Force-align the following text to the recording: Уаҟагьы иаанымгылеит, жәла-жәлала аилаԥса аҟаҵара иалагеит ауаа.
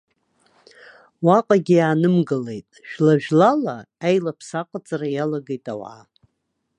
Уаҟагьы 1.25 1.75
иаанымгылеит, 1.77 2.69
жәла-жәлала 2.89 3.75
аилаԥса 4.09 4.57
аҟаҵара 4.61 5.07
иалагеит 5.11 5.65
ауаа. 5.73 6.03